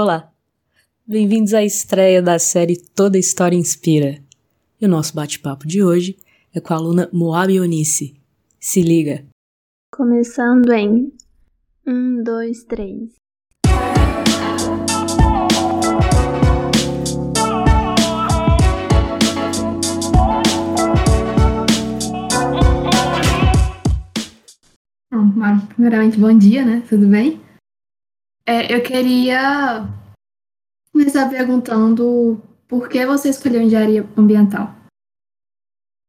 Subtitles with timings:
[0.00, 0.30] Olá,
[1.04, 4.22] bem-vindos à estreia da série Toda História Inspira.
[4.80, 6.16] E o nosso bate-papo de hoje
[6.54, 8.14] é com a aluna Moab Onice.
[8.60, 9.24] Se liga!
[9.92, 11.12] Começando em
[11.84, 13.10] um, dois, três.
[25.10, 26.84] Bom, primeiramente, bom dia, né?
[26.88, 27.47] Tudo bem?
[28.50, 29.82] É, eu queria
[30.90, 34.74] começar perguntando por que você escolheu engenharia ambiental?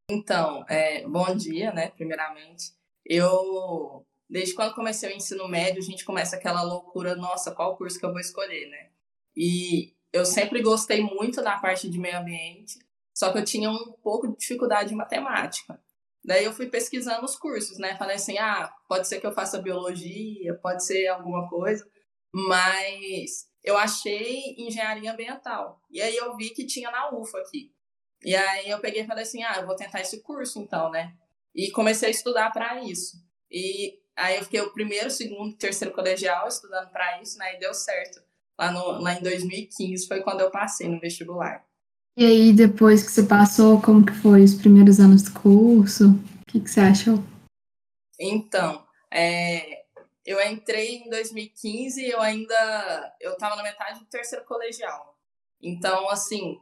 [0.10, 1.90] Então, é, bom dia, né?
[1.90, 2.72] Primeiramente,
[3.06, 8.00] eu desde quando comecei o ensino médio, a gente começa aquela loucura, nossa, qual curso
[8.00, 8.90] que eu vou escolher, né?
[9.36, 12.80] E eu sempre gostei muito da parte de meio ambiente,
[13.14, 15.78] só que eu tinha um pouco de dificuldade em matemática.
[16.24, 17.98] Daí eu fui pesquisando os cursos, né?
[17.98, 21.86] Falei assim, ah, pode ser que eu faça biologia, pode ser alguma coisa
[22.34, 25.82] mas eu achei engenharia ambiental.
[25.90, 27.72] E aí eu vi que tinha na UFA aqui.
[28.24, 31.14] E aí eu peguei e falei assim: ah, eu vou tentar esse curso então, né?
[31.56, 33.18] E comecei a estudar para isso.
[33.52, 37.56] E aí eu fiquei o primeiro, segundo, terceiro colegial estudando para isso, né?
[37.56, 38.22] E deu certo.
[38.58, 41.66] Lá, no, lá em 2015 foi quando eu passei no vestibular.
[42.18, 46.10] E aí, depois que você passou, como que foi os primeiros anos do curso?
[46.10, 47.24] O que, que você achou?
[48.20, 49.79] Então, é,
[50.30, 55.18] eu entrei em 2015 eu ainda eu estava na metade do terceiro colegial.
[55.60, 56.62] Então, assim,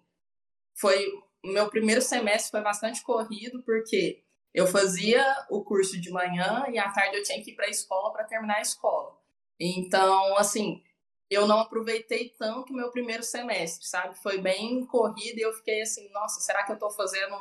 [0.74, 1.06] foi
[1.44, 4.24] o meu primeiro semestre foi bastante corrido porque
[4.54, 7.70] eu fazia o curso de manhã e à tarde eu tinha que ir para a
[7.70, 9.20] escola para terminar a escola.
[9.60, 10.82] Então, assim,
[11.30, 14.18] eu não aproveitei tanto o meu primeiro semestre, sabe?
[14.24, 17.36] Foi bem corrido e eu fiquei assim, nossa, será que eu estou fazendo,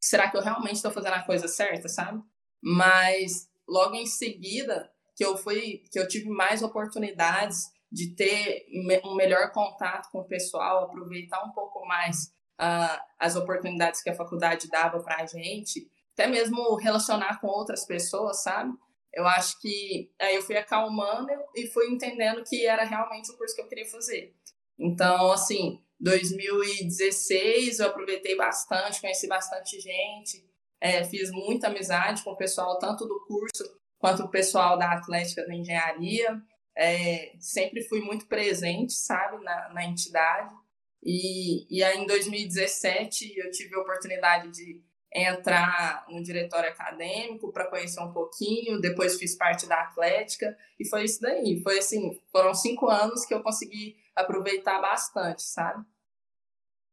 [0.00, 2.20] será que eu realmente estou fazendo a coisa certa, sabe?
[2.60, 8.66] Mas logo em seguida que eu fui, que eu tive mais oportunidades de ter
[9.04, 14.14] um melhor contato com o pessoal, aproveitar um pouco mais uh, as oportunidades que a
[14.14, 18.72] faculdade dava para a gente, até mesmo relacionar com outras pessoas, sabe?
[19.12, 23.54] Eu acho que aí eu fui acalmando e fui entendendo que era realmente o curso
[23.54, 24.34] que eu queria fazer.
[24.78, 30.42] Então, assim, 2016 eu aproveitei bastante, conheci bastante gente,
[30.80, 35.46] é, fiz muita amizade com o pessoal, tanto do curso quanto o pessoal da Atlética
[35.46, 36.42] da Engenharia.
[36.76, 40.52] É, sempre fui muito presente, sabe, na, na entidade.
[41.00, 44.82] E, e aí, em 2017, eu tive a oportunidade de
[45.14, 51.04] entrar no diretório acadêmico para conhecer um pouquinho, depois fiz parte da Atlética, e foi
[51.04, 51.60] isso daí.
[51.62, 55.84] Foi assim, foram cinco anos que eu consegui aproveitar bastante, sabe?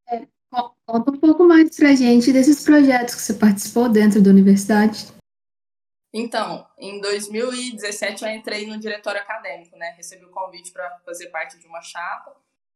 [0.10, 0.28] É,
[0.86, 5.19] conta um pouco mais pra gente desses projetos que você participou dentro da universidade.
[6.14, 9.94] Então, em 2017 eu entrei no diretório acadêmico, né?
[9.96, 12.36] Recebi o convite para fazer parte de uma chapa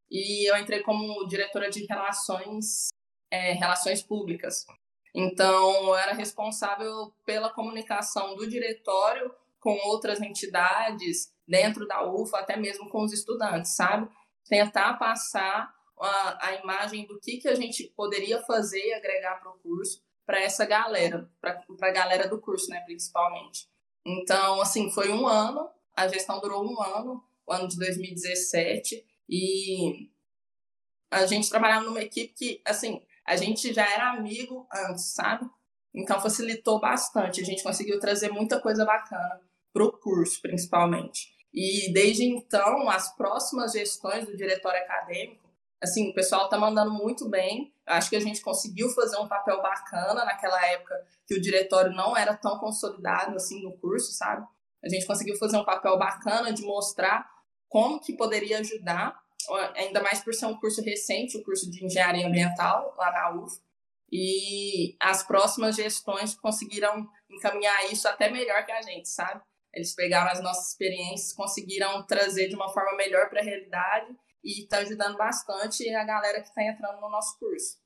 [0.10, 2.90] e eu entrei como diretora de relações,
[3.32, 4.66] é, relações públicas.
[5.16, 12.56] Então, eu era responsável pela comunicação do diretório com outras entidades dentro da UFA, até
[12.56, 14.08] mesmo com os estudantes, sabe?
[14.48, 19.52] Tentar passar a, a imagem do que, que a gente poderia fazer e agregar para
[19.52, 23.68] o curso para essa galera, para a galera do curso, né, principalmente.
[24.06, 30.10] Então, assim, foi um ano, a gestão durou um ano, o ano de 2017, e
[31.12, 35.50] a gente trabalhava numa equipe que, assim, a gente já era amigo antes, sabe?
[35.94, 39.40] Então facilitou bastante, a gente conseguiu trazer muita coisa bacana
[39.72, 41.32] para o curso, principalmente.
[41.54, 45.43] E desde então, as próximas gestões do diretório acadêmico
[45.84, 47.74] assim, o pessoal tá mandando muito bem.
[47.86, 50.96] Acho que a gente conseguiu fazer um papel bacana naquela época
[51.28, 54.48] que o diretório não era tão consolidado assim no curso, sabe?
[54.82, 57.30] A gente conseguiu fazer um papel bacana de mostrar
[57.68, 59.20] como que poderia ajudar,
[59.76, 63.60] ainda mais por ser um curso recente, o curso de engenharia ambiental lá na UF.
[64.12, 69.42] E as próximas gestões conseguiram encaminhar isso até melhor que a gente, sabe?
[69.74, 74.64] Eles pegaram as nossas experiências, conseguiram trazer de uma forma melhor para a realidade e
[74.64, 77.78] está ajudando bastante a galera que está entrando no nosso curso.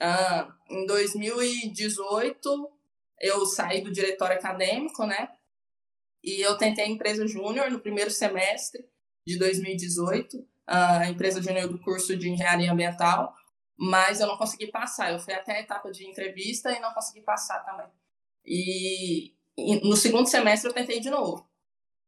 [0.00, 2.72] Ah, em 2018,
[3.20, 5.28] eu saí do diretório acadêmico, né?
[6.22, 8.84] E eu tentei a empresa júnior no primeiro semestre
[9.26, 13.34] de 2018, a empresa júnior do curso de engenharia ambiental,
[13.76, 15.12] mas eu não consegui passar.
[15.12, 17.86] Eu fui até a etapa de entrevista e não consegui passar também.
[18.44, 19.34] E,
[19.84, 21.48] no segundo semestre eu tentei de novo.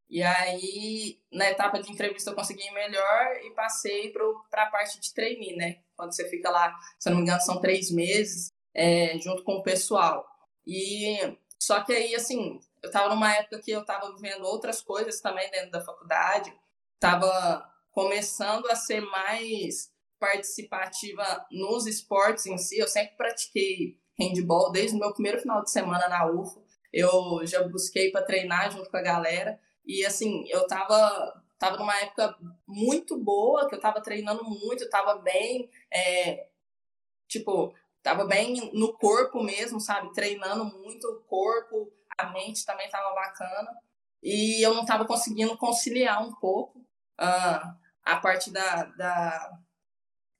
[0.08, 5.12] E aí, na etapa de entrevista, eu consegui melhor e passei para a parte de
[5.12, 5.78] trainee, né?
[5.96, 9.62] Quando você fica lá, se não me engano, são três meses, é, junto com o
[9.62, 10.26] pessoal.
[10.66, 11.16] E
[11.58, 15.50] só que aí, assim, eu estava numa época que eu estava vivendo outras coisas também
[15.50, 16.52] dentro da faculdade,
[16.94, 22.78] estava começando a ser mais participativa nos esportes em si.
[22.78, 26.62] Eu sempre pratiquei handball desde o meu primeiro final de semana na UFO.
[26.92, 29.58] Eu já busquei para treinar junto com a galera.
[29.84, 32.36] E assim, eu tava, tava numa época
[32.66, 36.46] muito boa, que eu tava treinando muito, tava bem, é,
[37.28, 40.12] tipo, tava bem no corpo mesmo, sabe?
[40.12, 43.70] Treinando muito o corpo, a mente também tava bacana.
[44.22, 46.78] E eu não tava conseguindo conciliar um pouco
[47.20, 49.58] uh, a parte da, da,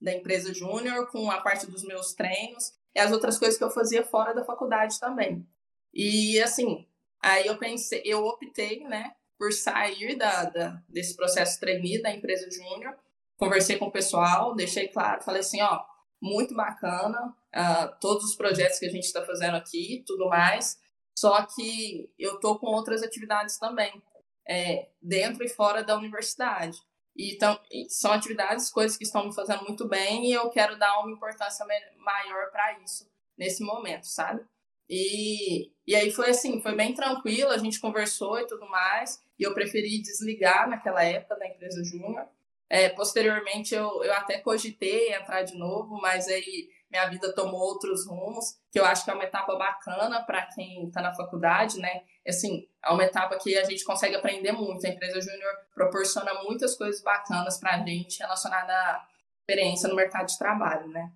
[0.00, 3.70] da empresa júnior com a parte dos meus treinos e as outras coisas que eu
[3.70, 5.46] fazia fora da faculdade também.
[5.92, 6.86] E assim,
[7.20, 12.50] aí eu pensei, eu optei, né, por sair da, da desse processo trainee da empresa
[12.50, 12.96] júnior.
[13.36, 15.84] Conversei com o pessoal, deixei claro, falei assim, ó,
[16.22, 20.78] muito bacana, uh, todos os projetos que a gente está fazendo aqui, tudo mais.
[21.16, 24.02] Só que eu tô com outras atividades também,
[24.48, 26.78] é, dentro e fora da universidade.
[27.16, 27.58] Então,
[27.88, 31.64] são atividades, coisas que estão me fazendo muito bem e eu quero dar uma importância
[31.96, 33.08] maior para isso
[33.38, 34.44] nesse momento, sabe?
[34.88, 39.42] E, e aí foi assim, foi bem tranquilo, a gente conversou e tudo mais, e
[39.42, 42.26] eu preferi desligar naquela época da empresa júnior.
[42.68, 48.06] É, posteriormente eu, eu até cogitei entrar de novo, mas aí minha vida tomou outros
[48.06, 52.02] rumos, que eu acho que é uma etapa bacana para quem está na faculdade, né?
[52.26, 54.86] Assim, é uma etapa que a gente consegue aprender muito.
[54.86, 59.08] A empresa júnior proporciona muitas coisas bacanas para a gente relacionada à
[59.40, 61.10] experiência no mercado de trabalho, né?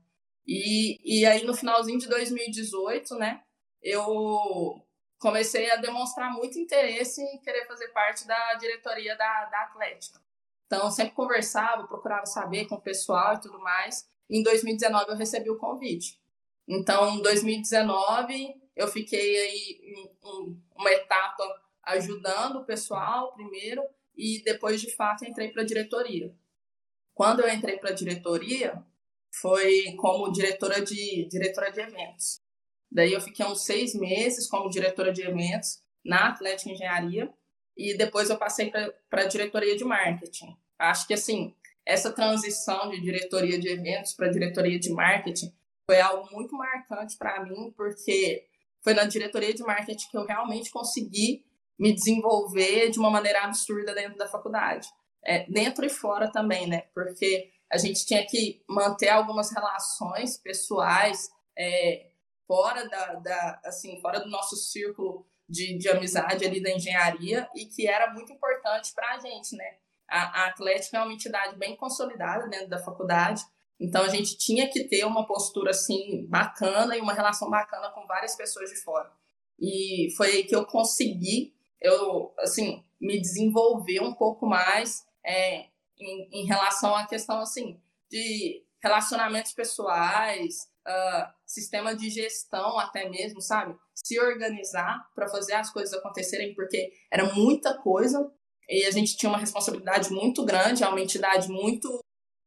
[0.44, 3.40] E, e aí, no finalzinho de 2018, né,
[3.82, 4.84] eu
[5.18, 10.20] comecei a demonstrar muito interesse em querer fazer parte da diretoria da, da Atlética.
[10.66, 14.08] Então, sempre conversava, procurava saber com o pessoal e tudo mais.
[14.28, 16.20] Em 2019, eu recebi o convite.
[16.68, 21.42] Então, em 2019, eu fiquei aí em uma etapa
[21.84, 23.82] ajudando o pessoal primeiro
[24.14, 26.34] e depois, de fato, entrei para a diretoria.
[27.14, 28.84] Quando eu entrei para a diretoria,
[29.40, 32.40] foi como diretora de, diretora de eventos.
[32.90, 37.30] Daí eu fiquei uns seis meses como diretora de eventos na Atlética Engenharia
[37.76, 40.56] e depois eu passei para a diretoria de marketing.
[40.78, 41.54] Acho que assim,
[41.84, 45.52] essa transição de diretoria de eventos para diretoria de marketing
[45.86, 48.46] foi algo muito marcante para mim, porque
[48.82, 51.44] foi na diretoria de marketing que eu realmente consegui
[51.78, 54.88] me desenvolver de uma maneira absurda dentro da faculdade.
[55.24, 56.82] É, dentro e fora também, né?
[56.94, 62.06] Porque a gente tinha que manter algumas relações pessoais é,
[62.48, 67.66] fora da, da, assim, fora do nosso círculo de, de amizade ali da engenharia e
[67.66, 69.76] que era muito importante para a gente, né?
[70.08, 73.42] A, a Atlética é uma entidade bem consolidada dentro da faculdade,
[73.78, 78.06] então a gente tinha que ter uma postura assim bacana e uma relação bacana com
[78.06, 79.12] várias pessoas de fora.
[79.60, 85.66] E foi aí que eu consegui, eu assim, me desenvolver um pouco mais é,
[85.98, 87.78] em, em relação à questão assim
[88.10, 93.76] de relacionamentos pessoais, uh, sistema de gestão até mesmo, sabe?
[93.94, 98.30] Se organizar para fazer as coisas acontecerem, porque era muita coisa
[98.68, 102.00] e a gente tinha uma responsabilidade muito grande, é uma entidade muito,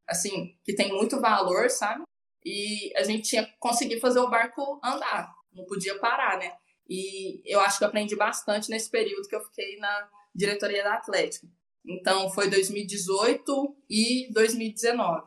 [0.08, 2.02] assim, que tem muito valor, sabe?
[2.44, 6.52] E a gente tinha que conseguir fazer o barco andar, não podia parar, né?
[6.88, 10.94] E eu acho que eu aprendi bastante nesse período que eu fiquei na diretoria da
[10.94, 11.46] Atlético.
[11.84, 15.26] Então, foi 2018 e 2019.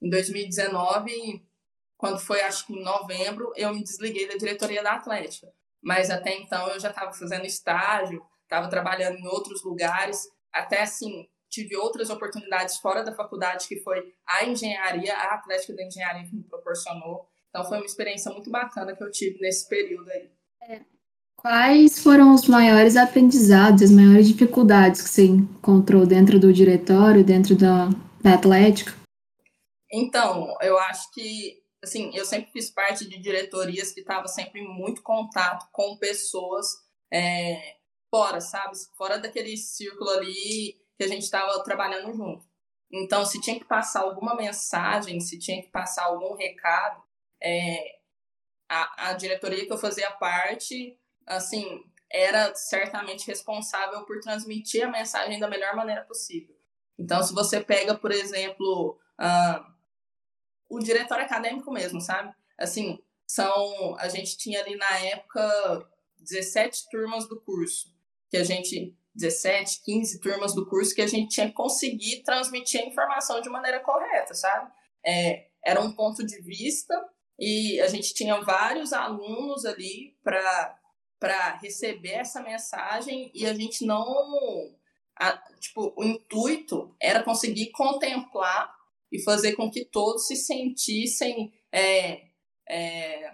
[0.00, 1.47] Em 2019,
[1.98, 5.52] quando foi acho que em novembro, eu me desliguei da diretoria da Atlética.
[5.82, 11.28] Mas até então eu já estava fazendo estágio, estava trabalhando em outros lugares, até assim,
[11.50, 16.36] tive outras oportunidades fora da faculdade, que foi a engenharia, a Atlética da Engenharia que
[16.36, 17.26] me proporcionou.
[17.48, 20.30] Então foi uma experiência muito bacana que eu tive nesse período aí.
[20.62, 20.80] É.
[21.36, 27.56] Quais foram os maiores aprendizados, as maiores dificuldades que você encontrou dentro do diretório, dentro
[27.56, 27.88] da,
[28.22, 28.92] da Atlética?
[29.90, 34.68] Então, eu acho que assim, eu sempre fiz parte de diretorias que estava sempre em
[34.68, 36.66] muito contato com pessoas
[37.12, 37.76] é,
[38.10, 38.76] fora, sabe?
[38.96, 42.46] Fora daquele círculo ali que a gente estava trabalhando junto.
[42.90, 47.02] Então, se tinha que passar alguma mensagem, se tinha que passar algum recado,
[47.42, 47.98] é,
[48.68, 55.38] a, a diretoria que eu fazia parte, assim, era certamente responsável por transmitir a mensagem
[55.38, 56.56] da melhor maneira possível.
[56.98, 59.77] Então, se você pega, por exemplo, uh,
[60.68, 62.34] o diretório acadêmico mesmo, sabe?
[62.58, 63.96] Assim, são.
[63.98, 65.88] A gente tinha ali na época
[66.20, 67.94] 17 turmas do curso,
[68.30, 68.96] que a gente.
[69.14, 73.48] 17, 15 turmas do curso que a gente tinha que conseguir transmitir a informação de
[73.48, 74.70] maneira correta, sabe?
[75.04, 76.94] É, era um ponto de vista
[77.36, 84.72] e a gente tinha vários alunos ali para receber essa mensagem e a gente não
[85.18, 88.72] a, tipo, o intuito era conseguir contemplar
[89.10, 92.28] e fazer com que todos se sentissem, é,
[92.68, 93.32] é,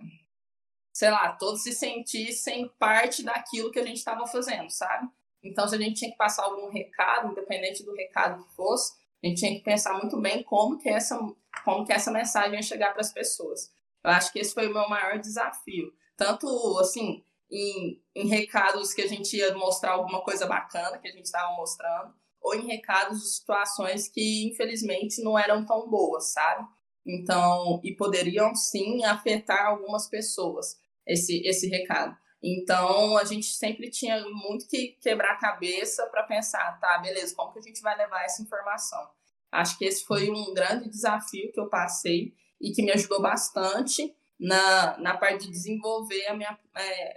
[0.93, 5.09] sei lá, todos se sentissem parte daquilo que a gente estava fazendo, sabe?
[5.43, 9.27] Então, se a gente tinha que passar algum recado, independente do recado que fosse, a
[9.27, 11.19] gente tinha que pensar muito bem como que essa,
[11.65, 13.73] como que essa mensagem ia chegar para as pessoas.
[14.03, 15.93] Eu acho que esse foi o meu maior desafio.
[16.17, 16.47] Tanto,
[16.79, 21.25] assim, em, em recados que a gente ia mostrar alguma coisa bacana que a gente
[21.25, 22.15] estava mostrando,
[22.45, 26.69] ou em recados de situações que, infelizmente, não eram tão boas, sabe?
[27.07, 32.15] Então, e poderiam sim afetar algumas pessoas, esse, esse recado.
[32.43, 37.51] Então, a gente sempre tinha muito que quebrar a cabeça para pensar, tá, beleza, como
[37.51, 39.09] que a gente vai levar essa informação?
[39.51, 44.15] Acho que esse foi um grande desafio que eu passei e que me ajudou bastante
[44.39, 47.17] na, na parte de desenvolver a minha é,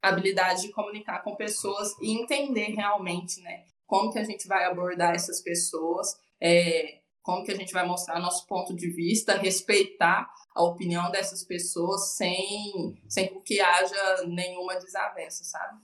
[0.00, 5.14] habilidade de comunicar com pessoas e entender realmente, né, como que a gente vai abordar
[5.14, 10.62] essas pessoas, é, como que a gente vai mostrar nosso ponto de vista, respeitar a
[10.62, 15.80] opinião dessas pessoas sem, sem que haja nenhuma desavença, sabe?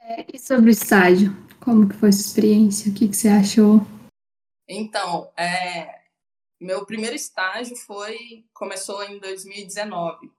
[0.00, 2.90] É, e sobre o estágio, como que foi sua experiência?
[2.90, 3.80] O que, que você achou?
[4.68, 6.02] Então, é,
[6.60, 10.30] meu primeiro estágio foi começou em 2019,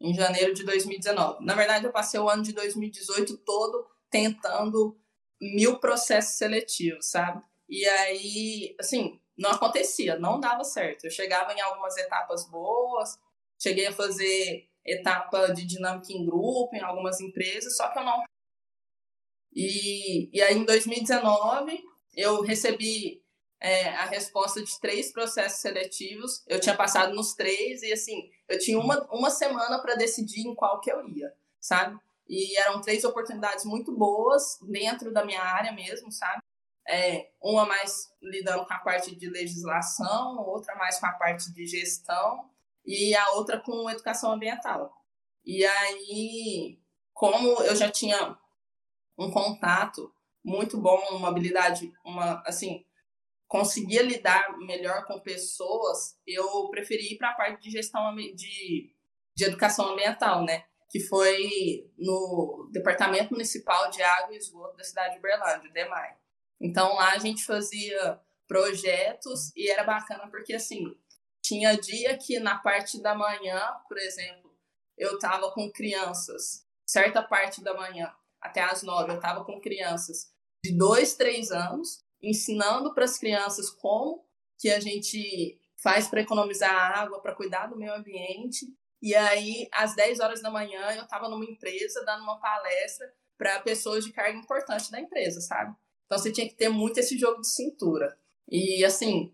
[0.00, 1.44] em janeiro de 2019.
[1.44, 4.98] Na verdade, eu passei o ano de 2018 todo tentando
[5.40, 7.42] mil processos seletivos, sabe?
[7.68, 11.04] E aí, assim, não acontecia, não dava certo.
[11.04, 13.18] Eu chegava em algumas etapas boas,
[13.58, 18.22] cheguei a fazer etapa de dinâmica em grupo em algumas empresas, só que eu não.
[19.52, 21.82] E, e aí, em 2019,
[22.14, 23.22] eu recebi
[23.60, 26.44] é, a resposta de três processos seletivos.
[26.46, 30.54] Eu tinha passado nos três e, assim, eu tinha uma, uma semana para decidir em
[30.54, 31.98] qual que eu ia, sabe?
[32.28, 36.42] E eram três oportunidades muito boas dentro da minha área mesmo, sabe?
[36.88, 41.66] É, uma mais lidando com a parte de legislação, outra mais com a parte de
[41.66, 42.48] gestão
[42.84, 44.92] e a outra com educação ambiental.
[45.44, 46.78] E aí,
[47.12, 48.36] como eu já tinha
[49.18, 50.12] um contato
[50.44, 52.84] muito bom, uma habilidade, uma assim,
[53.48, 58.92] conseguia lidar melhor com pessoas, eu preferi ir para a parte de gestão de,
[59.34, 60.64] de educação ambiental, né?
[60.88, 66.16] Que foi no Departamento Municipal de Água e Esgoto da cidade de Uberlândia, DEMAI.
[66.60, 70.96] Então lá a gente fazia projetos e era bacana porque assim,
[71.42, 74.56] tinha dia que na parte da manhã, por exemplo,
[74.96, 80.32] eu tava com crianças, certa parte da manhã, até às nove, eu tava com crianças
[80.64, 84.24] de dois, três anos, ensinando para as crianças como
[84.58, 88.66] que a gente faz para economizar água, para cuidar do meio ambiente.
[89.06, 93.08] E aí, às 10 horas da manhã, eu estava numa empresa dando uma palestra
[93.38, 95.76] para pessoas de carga importante da empresa, sabe?
[96.04, 98.18] Então você tinha que ter muito esse jogo de cintura.
[98.50, 99.32] E assim,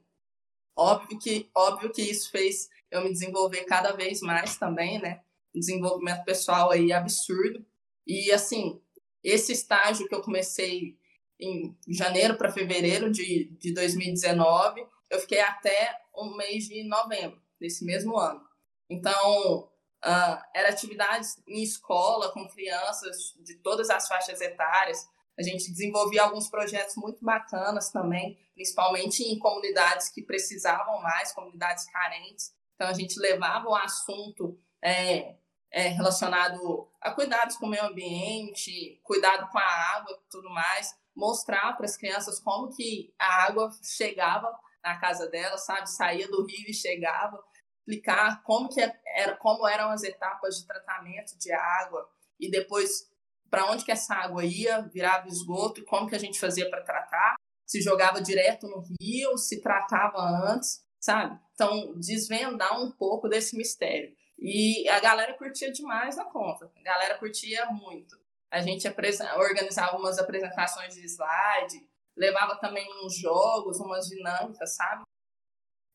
[0.77, 5.23] óbvio que, óbvio que isso fez eu me desenvolver cada vez mais também, né?
[5.55, 7.65] Desenvolvimento pessoal aí absurdo.
[8.07, 8.79] E assim,
[9.25, 10.99] esse estágio que eu comecei
[11.41, 17.87] em janeiro para fevereiro de, de 2019, eu fiquei até o mês de novembro desse
[17.87, 18.52] mesmo ano.
[18.89, 19.71] Então,
[20.05, 25.09] uh, era atividades em escola com crianças de todas as faixas etárias,
[25.39, 31.87] a gente desenvolvia alguns projetos muito bacanas também, principalmente em comunidades que precisavam mais, comunidades
[31.91, 32.53] carentes.
[32.75, 35.37] Então, a gente levava o assunto é,
[35.71, 40.95] é, relacionado a cuidados com o meio ambiente, cuidado com a água e tudo mais,
[41.15, 45.89] mostrar para as crianças como que a água chegava na casa delas, sabe?
[45.89, 47.43] Saía do rio e chegava,
[47.83, 52.09] explicar como que era, como eram as etapas de tratamento de água
[52.39, 53.11] e depois
[53.51, 57.37] para onde que essa água ia, virava esgoto como que a gente fazia para tratar,
[57.67, 61.39] se jogava direto no rio, se tratava antes, sabe?
[61.53, 64.15] Então, desvendar um pouco desse mistério.
[64.39, 66.73] E a galera curtia demais a conta.
[66.75, 68.17] A galera curtia muito.
[68.51, 68.89] A gente
[69.37, 71.87] organizava umas apresentações de slide,
[72.17, 75.03] levava também uns jogos, umas dinâmicas, sabe?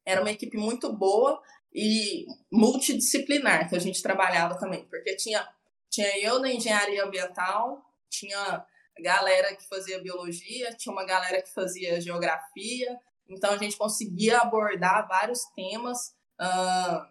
[0.06, 1.42] Era uma equipe muito boa
[1.80, 5.48] e multidisciplinar que a gente trabalhava também, porque tinha
[5.92, 8.66] tinha eu na engenharia ambiental, tinha
[9.00, 13.00] galera que fazia biologia, tinha uma galera que fazia geografia.
[13.30, 17.06] Então a gente conseguia abordar vários temas uh,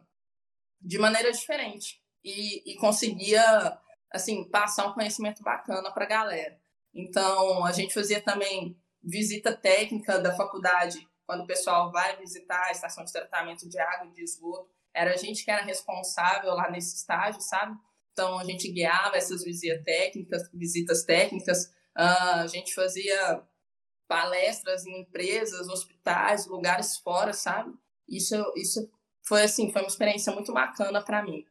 [0.80, 3.78] de maneira diferente e, e conseguia
[4.12, 6.61] assim passar um conhecimento bacana para a galera.
[6.92, 12.71] Então a gente fazia também visita técnica da faculdade quando o pessoal vai visitar a
[12.71, 14.71] estação de tratamento de água e de esgoto.
[14.95, 17.76] Era a gente que era responsável lá nesse estágio, sabe?
[18.12, 21.64] Então, a gente guiava essas visitas técnicas, visitas técnicas,
[21.97, 23.42] uh, a gente fazia
[24.09, 27.75] palestras em empresas, hospitais, lugares fora, sabe?
[28.09, 28.88] Isso, isso
[29.21, 31.45] foi assim, foi uma experiência muito bacana para mim.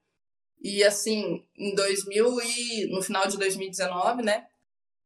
[0.62, 4.48] E assim, em 2000 e no final de 2019, né?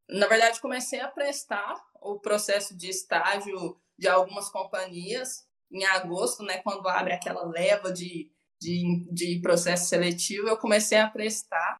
[0.07, 6.59] Na verdade, comecei a prestar o processo de estágio de algumas companhias em agosto, né,
[6.59, 11.75] quando abre aquela leva de, de, de processo seletivo, eu comecei a prestar.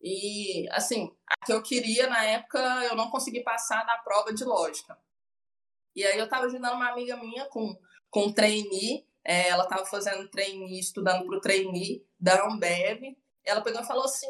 [0.00, 4.44] E, assim, a que eu queria na época, eu não consegui passar na prova de
[4.44, 4.96] lógica.
[5.96, 7.76] E aí eu estava ajudando uma amiga minha com,
[8.08, 13.16] com trainee, é, ela estava fazendo trainee, estudando para o trainee da Ambev.
[13.44, 14.28] Ela pegou e falou assim: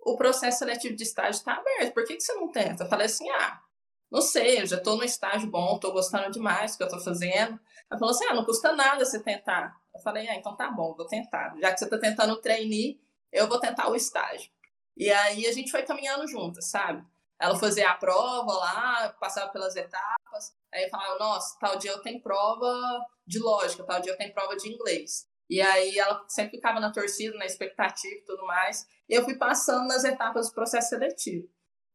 [0.00, 2.84] o processo seletivo de estágio está aberto, por que, que você não tenta?
[2.84, 3.62] Eu falei assim: ah,
[4.10, 7.02] não sei, eu já estou no estágio bom, estou gostando demais do que eu estou
[7.02, 7.58] fazendo.
[7.90, 9.74] Ela falou assim: ah, não custa nada você tentar.
[9.94, 11.54] Eu falei: ah, então tá bom, vou tentar.
[11.60, 13.00] Já que você está tentando o trainee,
[13.32, 14.50] eu vou tentar o estágio.
[14.96, 17.04] E aí a gente foi caminhando juntas, sabe?
[17.38, 22.22] ela fazia a prova lá, passava pelas etapas, aí falava, nossa, tal dia eu tenho
[22.22, 25.26] prova de lógica, tal dia eu tenho prova de inglês.
[25.48, 28.86] E aí ela sempre ficava na torcida, na expectativa e tudo mais.
[29.08, 31.46] E eu fui passando nas etapas do processo seletivo.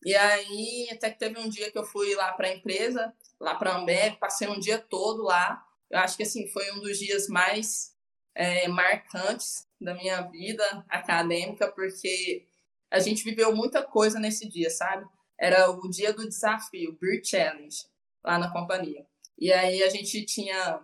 [0.06, 3.56] E aí, até que teve um dia que eu fui lá para a empresa, lá
[3.56, 5.66] para a Ambev, passei um dia todo lá.
[5.90, 7.94] Eu acho que assim foi um dos dias mais
[8.34, 12.46] é, marcantes da minha vida acadêmica, porque
[12.90, 15.06] a gente viveu muita coisa nesse dia, sabe?
[15.40, 17.86] era o dia do desafio, Beer Challenge,
[18.24, 19.06] lá na companhia.
[19.38, 20.82] E aí a gente tinha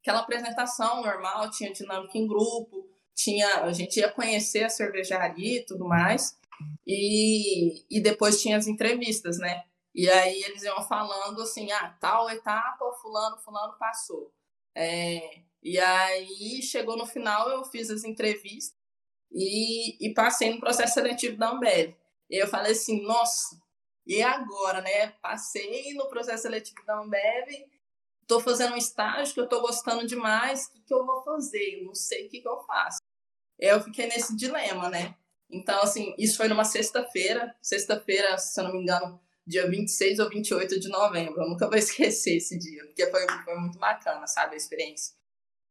[0.00, 5.66] aquela apresentação normal, tinha dinâmica em grupo, tinha, a gente ia conhecer a cervejaria e
[5.66, 6.38] tudo mais,
[6.86, 9.64] e, e depois tinha as entrevistas, né?
[9.94, 14.32] E aí eles iam falando assim, ah, tal etapa, fulano, fulano passou.
[14.74, 18.76] É, e aí chegou no final, eu fiz as entrevistas
[19.32, 21.94] e, e passei no processo seletivo da Ambev.
[22.28, 23.60] E eu falei assim, nossa,
[24.06, 25.08] e agora, né?
[25.22, 27.66] Passei no processo seletivo da Ambev,
[28.22, 31.78] estou fazendo um estágio que eu estou gostando demais, o que, que eu vou fazer?
[31.80, 32.98] Eu não sei o que, que eu faço.
[33.58, 35.16] Eu fiquei nesse dilema, né?
[35.50, 40.28] Então, assim, isso foi numa sexta-feira, sexta-feira, se eu não me engano, dia 26 ou
[40.28, 41.40] 28 de novembro.
[41.40, 45.14] Eu nunca vou esquecer esse dia, porque foi, foi muito bacana, sabe, a experiência.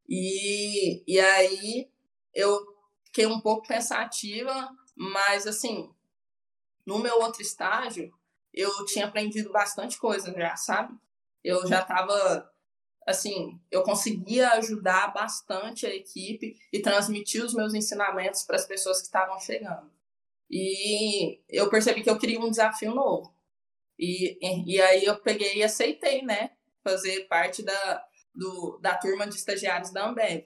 [0.08, 1.90] E, e aí
[2.34, 2.58] eu
[3.04, 5.90] fiquei um pouco pensativa, mas, assim,
[6.84, 8.12] no meu outro estágio,
[8.54, 10.94] eu tinha aprendido bastante coisa já, sabe?
[11.44, 12.50] Eu já estava,
[13.06, 18.98] assim, eu conseguia ajudar bastante a equipe e transmitir os meus ensinamentos para as pessoas
[18.98, 19.90] que estavam chegando.
[20.50, 23.32] E eu percebi que eu queria um desafio novo.
[23.98, 26.50] E, e aí eu peguei e aceitei, né?
[26.82, 30.44] Fazer parte da, do, da turma de estagiários da Ambev.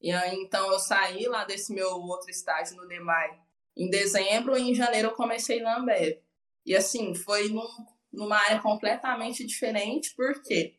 [0.00, 3.38] E aí, então eu saí lá desse meu outro estágio no DEMAI
[3.76, 6.18] em dezembro e em janeiro eu comecei na Ambev.
[6.64, 7.68] E assim, foi num,
[8.12, 10.77] numa área completamente diferente, porque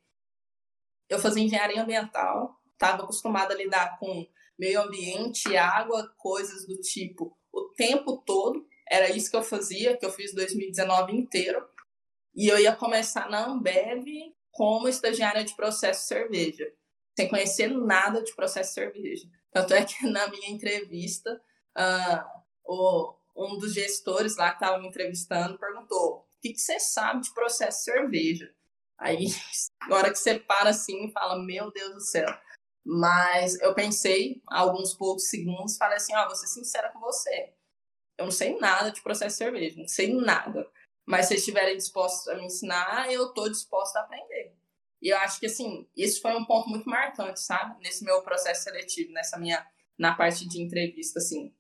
[1.09, 7.37] eu fazia engenharia ambiental, estava acostumada a lidar com meio ambiente, água, coisas do tipo
[7.51, 8.65] o tempo todo.
[8.89, 11.65] Era isso que eu fazia, que eu fiz 2019 inteiro.
[12.35, 14.05] E eu ia começar na Ambev
[14.51, 16.71] como estagiária de processo cerveja,
[17.17, 19.27] sem conhecer nada de processo cerveja.
[19.51, 21.41] Tanto é que na minha entrevista,
[21.77, 26.79] uh, o, um dos gestores lá que estava me entrevistando perguntou: o que, que você
[26.79, 28.53] sabe de processo cerveja?
[28.99, 29.27] Aí,
[29.87, 32.27] na hora que você para assim e fala: Meu Deus do céu.
[32.85, 37.53] Mas eu pensei, alguns poucos segundos, falei assim: Ó, oh, vou ser sincera com você.
[38.17, 40.69] Eu não sei nada de processo de cerveja, não sei nada.
[41.07, 44.55] Mas se estiverem dispostos a me ensinar, eu estou disposta a aprender.
[45.01, 47.81] E eu acho que, assim, isso foi um ponto muito marcante, sabe?
[47.81, 49.65] Nesse meu processo seletivo, nessa minha,
[49.97, 51.55] na parte de entrevista, assim.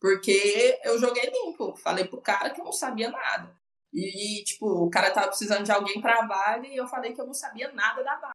[0.00, 1.76] Porque eu joguei limpo.
[1.76, 3.54] Falei pro cara que eu não sabia nada.
[3.94, 7.26] E, tipo, o cara tava precisando de alguém pra vaga e eu falei que eu
[7.26, 8.32] não sabia nada da vaga.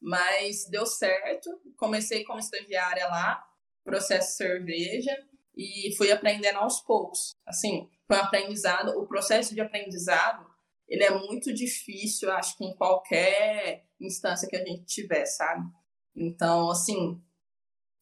[0.00, 1.50] Mas deu certo.
[1.78, 3.42] Comecei como estagiária lá,
[3.82, 5.16] processo cerveja,
[5.56, 7.30] e fui aprendendo aos poucos.
[7.46, 8.90] Assim, foi um aprendizado.
[9.00, 10.46] O processo de aprendizado,
[10.86, 15.66] ele é muito difícil, acho que em qualquer instância que a gente tiver, sabe?
[16.14, 17.22] Então, assim,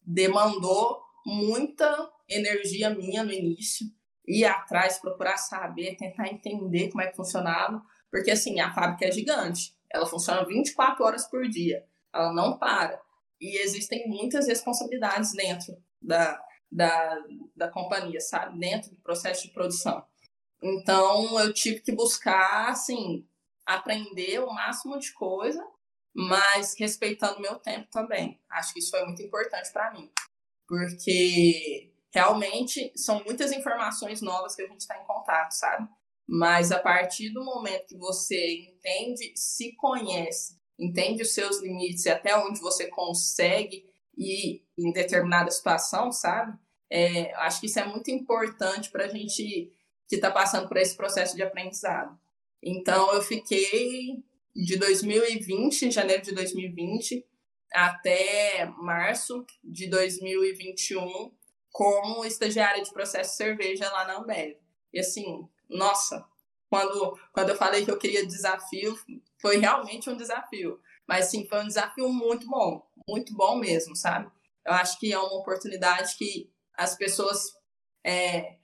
[0.00, 3.86] demandou muita energia minha no início,
[4.26, 9.12] ir atrás, procurar saber, tentar entender como é que funcionava, porque assim, a fábrica é
[9.12, 13.00] gigante, ela funciona 24 horas por dia, ela não para.
[13.40, 17.18] E existem muitas responsabilidades dentro da, da,
[17.56, 18.58] da companhia, sabe?
[18.58, 20.04] Dentro do processo de produção.
[20.62, 23.26] Então, eu tive que buscar, assim,
[23.66, 25.66] aprender o máximo de coisa,
[26.14, 28.40] mas respeitando meu tempo também.
[28.48, 30.08] Acho que isso foi muito importante para mim
[30.72, 35.88] porque realmente são muitas informações novas que a gente está em contato, sabe?
[36.28, 42.10] Mas a partir do momento que você entende, se conhece, entende os seus limites e
[42.10, 43.84] até onde você consegue
[44.16, 46.56] ir em determinada situação, sabe?
[46.90, 49.72] É, acho que isso é muito importante para a gente
[50.06, 52.18] que está passando por esse processo de aprendizado.
[52.62, 54.22] Então, eu fiquei
[54.54, 57.26] de 2020, janeiro de 2020,
[57.72, 61.32] até março de 2021
[61.72, 64.56] como estagiária de processo cerveja lá na Ambev.
[64.92, 66.24] E assim, nossa,
[66.68, 68.96] quando, quando eu falei que eu queria desafio,
[69.40, 70.80] foi realmente um desafio.
[71.08, 74.30] Mas sim, foi um desafio muito bom, muito bom mesmo, sabe?
[74.64, 77.56] Eu acho que é uma oportunidade que as pessoas,
[78.04, 78.56] é,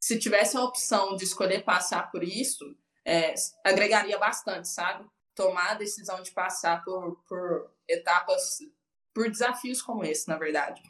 [0.00, 5.04] se tivessem a opção de escolher passar por isso, é, agregaria bastante, sabe?
[5.34, 8.58] Tomar a decisão de passar por, por etapas,
[9.12, 10.82] por desafios como esse, na verdade.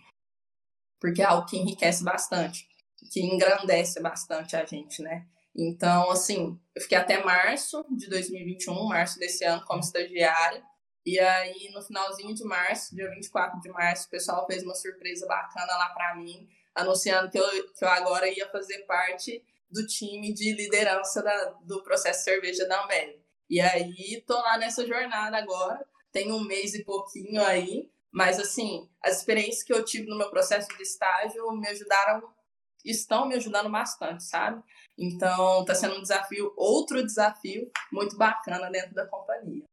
[1.03, 2.65] Porque é algo que enriquece bastante,
[3.11, 5.27] que engrandece bastante a gente, né?
[5.53, 10.63] Então, assim, eu fiquei até março de 2021, março desse ano, como estagiária.
[11.05, 15.27] E aí, no finalzinho de março, dia 24 de março, o pessoal fez uma surpresa
[15.27, 20.33] bacana lá para mim, anunciando que eu, que eu agora ia fazer parte do time
[20.33, 23.17] de liderança da, do processo cerveja da Ambev.
[23.51, 28.89] E aí, tô lá nessa jornada agora, tem um mês e pouquinho aí, mas assim,
[29.03, 32.23] as experiências que eu tive no meu processo de estágio me ajudaram,
[32.85, 34.63] estão me ajudando bastante, sabe?
[34.99, 39.65] Então, tá sendo um desafio, outro desafio muito bacana dentro da companhia.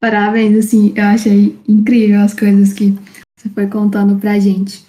[0.00, 2.92] Parabéns, assim, eu achei incrível as coisas que
[3.38, 4.84] você foi contando pra gente.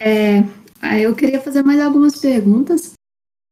[0.00, 0.38] É,
[1.02, 2.92] eu queria fazer mais algumas perguntas.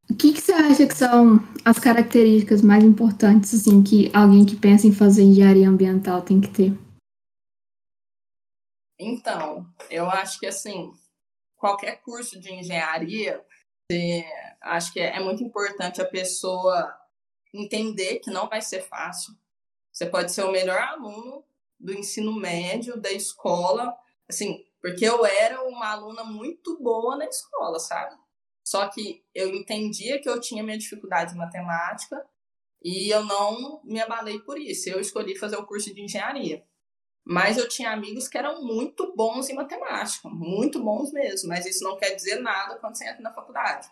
[0.09, 4.55] O que, que você acha que são as características mais importantes, assim, que alguém que
[4.55, 6.73] pensa em fazer engenharia ambiental tem que ter?
[8.99, 10.93] Então, eu acho que, assim,
[11.57, 13.45] qualquer curso de engenharia,
[13.91, 14.25] é,
[14.63, 16.95] acho que é, é muito importante a pessoa
[17.53, 19.35] entender que não vai ser fácil.
[19.93, 21.45] Você pode ser o melhor aluno
[21.79, 23.95] do ensino médio, da escola,
[24.29, 28.15] assim, porque eu era uma aluna muito boa na escola, sabe?
[28.67, 32.27] Só que eu entendia que eu tinha minha dificuldade em matemática
[32.83, 34.91] e eu não me abalei por isso.
[34.91, 36.67] Eu escolhi fazer o curso de engenharia.
[37.25, 41.85] Mas eu tinha amigos que eram muito bons em matemática, muito bons mesmo, mas isso
[41.85, 43.89] não quer dizer nada quando você entra na faculdade.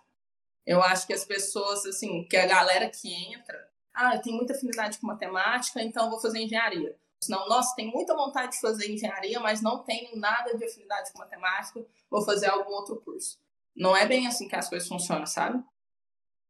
[0.66, 4.54] Eu acho que as pessoas, assim, que a galera que entra, ah, eu tenho muita
[4.54, 6.96] afinidade com matemática, então vou fazer engenharia.
[7.20, 11.18] Senão, nossa, tenho muita vontade de fazer engenharia, mas não tenho nada de afinidade com
[11.20, 13.38] matemática, vou fazer algum outro curso.
[13.74, 15.62] Não é bem assim que as coisas funcionam, sabe?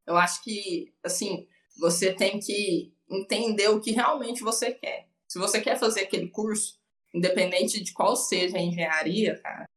[0.07, 5.09] Eu acho que, assim, você tem que entender o que realmente você quer.
[5.27, 6.79] Se você quer fazer aquele curso,
[7.13, 9.69] independente de qual seja a engenharia, cara,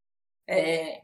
[0.48, 1.02] é,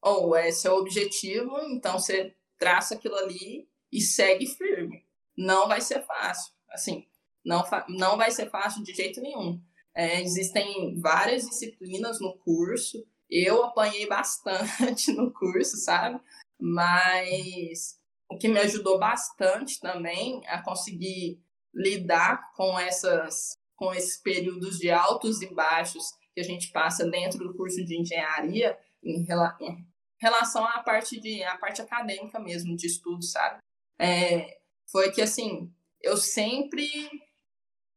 [0.00, 5.04] ou é seu objetivo, então você traça aquilo ali e segue firme.
[5.36, 7.06] Não vai ser fácil, assim,
[7.44, 9.60] não, não vai ser fácil de jeito nenhum.
[9.94, 16.20] É, existem várias disciplinas no curso, eu apanhei bastante no curso, sabe?
[16.58, 21.40] Mas o que me ajudou bastante também a conseguir
[21.72, 27.38] lidar com essas com esses períodos de altos e baixos que a gente passa dentro
[27.38, 29.86] do curso de engenharia em, rela em
[30.18, 33.60] relação à parte de a parte acadêmica mesmo de estudo, sabe?
[33.98, 34.58] É,
[34.90, 37.08] foi que assim eu sempre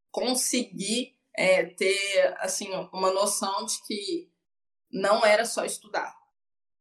[0.10, 4.33] consegui é, ter assim uma noção de que
[4.94, 6.16] não era só estudar.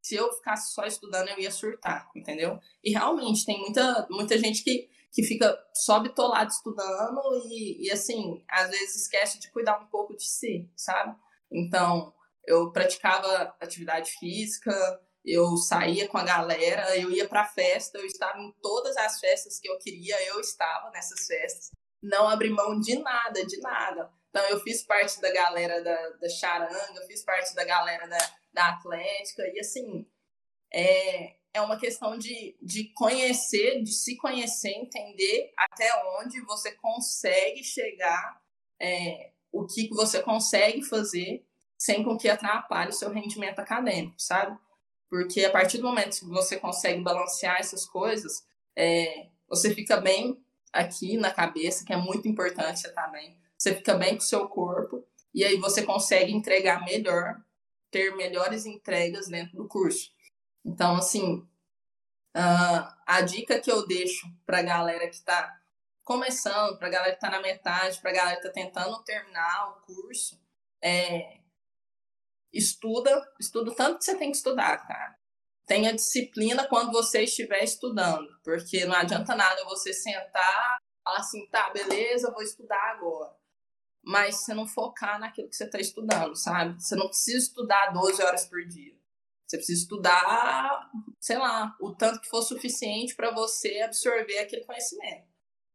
[0.03, 2.59] Se eu ficasse só estudando, eu ia surtar, entendeu?
[2.85, 8.45] E realmente tem muita, muita gente que, que fica só bitolado estudando e, e, assim,
[8.49, 11.17] às vezes esquece de cuidar um pouco de si, sabe?
[11.51, 12.13] Então,
[12.45, 14.73] eu praticava atividade física,
[15.25, 19.61] eu saía com a galera, eu ia pra festa, eu estava em todas as festas
[19.61, 21.71] que eu queria, eu estava nessas festas.
[22.03, 24.11] Não abri mão de nada, de nada.
[24.33, 28.19] Então, eu fiz parte da galera da, da charanga, eu fiz parte da galera da,
[28.51, 30.09] da atlética, e assim,
[30.73, 37.63] é, é uma questão de, de conhecer, de se conhecer, entender até onde você consegue
[37.63, 38.41] chegar,
[38.81, 44.59] é, o que você consegue fazer sem com que atrapalhe o seu rendimento acadêmico, sabe?
[45.11, 50.43] Porque a partir do momento que você consegue balancear essas coisas, é, você fica bem
[50.73, 55.07] aqui na cabeça, que é muito importante também você fica bem com o seu corpo
[55.33, 57.41] e aí você consegue entregar melhor,
[57.93, 60.11] ter melhores entregas dentro do curso.
[60.65, 61.37] Então, assim,
[62.37, 65.61] uh, a dica que eu deixo para a galera que está
[66.03, 69.71] começando, para a galera que está na metade, para a galera que está tentando terminar
[69.71, 70.41] o curso,
[70.83, 71.39] é
[72.53, 75.17] estuda, estuda tanto que você tem que estudar, cara.
[75.67, 81.71] tenha disciplina quando você estiver estudando, porque não adianta nada você sentar, falar assim, tá,
[81.71, 83.42] beleza, vou estudar agora.
[84.05, 86.81] Mas você não focar naquilo que você está estudando, sabe?
[86.83, 88.95] Você não precisa estudar 12 horas por dia.
[89.47, 95.27] Você precisa estudar, sei lá, o tanto que for suficiente para você absorver aquele conhecimento.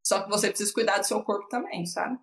[0.03, 2.17] Só que você precisa cuidar do seu corpo também, sabe?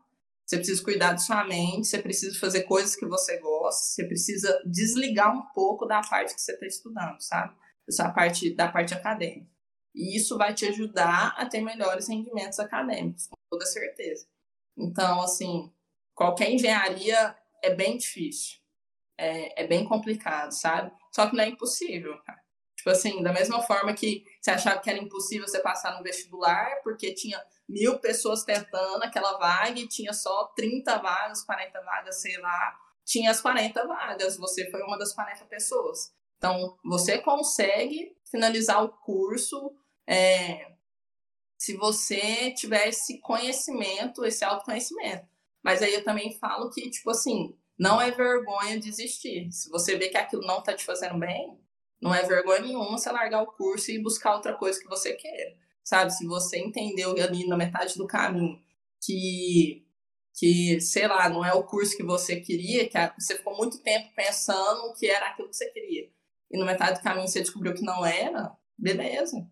[0.44, 4.62] Você precisa cuidar da sua mente, você precisa fazer coisas que você gosta, você precisa
[4.66, 7.56] desligar um pouco da parte que você está estudando, sabe?
[7.88, 9.50] Essa parte da parte acadêmica.
[9.94, 14.26] E isso vai te ajudar a ter melhores rendimentos acadêmicos, com toda certeza.
[14.76, 15.72] Então, assim,
[16.14, 18.58] qualquer engenharia é bem difícil.
[19.16, 20.92] É, é bem complicado, sabe?
[21.12, 22.42] Só que não é impossível, cara.
[22.76, 26.82] Tipo assim, da mesma forma que você achava que era impossível você passar no vestibular,
[26.82, 32.36] porque tinha mil pessoas tentando aquela vaga e tinha só 30 vagas, 40 vagas, sei
[32.38, 32.78] lá.
[33.04, 36.12] Tinha as 40 vagas, você foi uma das 40 pessoas.
[36.36, 39.74] Então, você consegue finalizar o curso
[40.06, 40.74] é,
[41.56, 45.26] se você tiver esse conhecimento, esse autoconhecimento.
[45.64, 49.50] Mas aí eu também falo que, tipo assim, não é vergonha desistir.
[49.50, 51.58] Se você vê que aquilo não está te fazendo bem,
[52.00, 55.56] não é vergonha nenhuma você largar o curso e buscar outra coisa que você queira.
[55.82, 56.12] Sabe?
[56.12, 58.62] Se você entendeu ali na metade do caminho
[59.02, 59.86] que,
[60.34, 64.12] que sei lá, não é o curso que você queria, que você ficou muito tempo
[64.14, 66.10] pensando que era aquilo que você queria,
[66.50, 69.46] e na metade do caminho você descobriu que não era, beleza.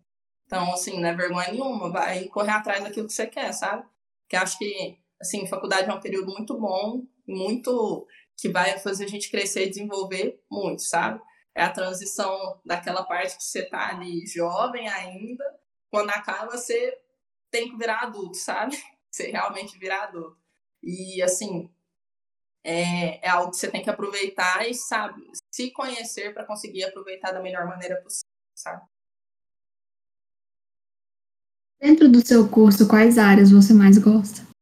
[0.45, 3.85] Então, assim, não é vergonha nenhuma, vai correr atrás daquilo que você quer, sabe?
[4.21, 8.07] Porque acho que, assim, faculdade é um período muito bom, muito
[8.37, 11.19] que vai fazer a gente crescer e desenvolver muito, sabe?
[11.55, 15.43] é a transição daquela parte que você tá ali jovem ainda,
[15.89, 16.97] quando acaba você
[17.51, 18.75] tem que virar adulto, sabe?
[19.13, 20.35] Você realmente virar adulto.
[20.81, 21.69] E assim,
[22.63, 27.31] é, é algo que você tem que aproveitar e sabe, se conhecer para conseguir aproveitar
[27.31, 28.81] da melhor maneira possível, sabe?
[31.79, 34.52] Dentro do seu curso, quais áreas você mais gosta?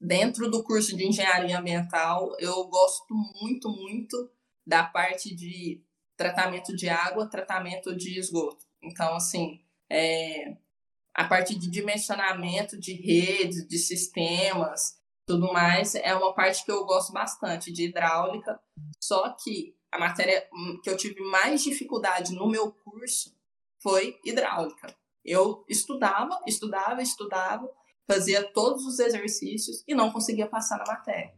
[0.00, 4.30] Dentro do curso de engenharia ambiental, eu gosto muito, muito
[4.66, 5.84] da parte de
[6.16, 8.64] tratamento de água, tratamento de esgoto.
[8.82, 9.60] Então, assim,
[9.90, 10.56] é,
[11.14, 16.84] a parte de dimensionamento de redes, de sistemas, tudo mais, é uma parte que eu
[16.86, 18.58] gosto bastante, de hidráulica.
[18.98, 20.48] Só que a matéria
[20.82, 23.36] que eu tive mais dificuldade no meu curso
[23.78, 24.94] foi hidráulica.
[25.24, 27.70] Eu estudava, estudava, estudava,
[28.10, 31.32] fazia todos os exercícios e não conseguia passar na matéria.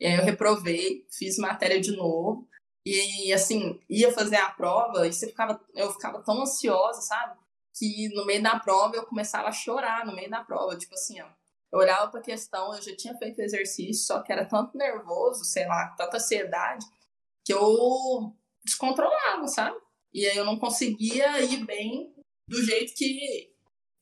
[0.00, 2.48] E aí eu reprovei, fiz matéria de novo,
[2.86, 7.38] e assim, ia fazer a prova e você ficava, eu ficava tão ansiosa, sabe?
[7.76, 11.20] Que no meio da prova eu começava a chorar no meio da prova, tipo assim,
[11.20, 11.28] ó.
[11.72, 15.66] Eu olhava para questão, eu já tinha feito exercício, só que era tanto nervoso, sei
[15.66, 16.86] lá, tanta ansiedade,
[17.44, 18.34] que eu
[18.64, 19.76] descontrolava, sabe?
[20.12, 22.14] E aí eu não conseguia ir bem
[22.48, 23.53] do jeito que